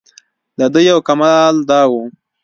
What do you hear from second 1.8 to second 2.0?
و.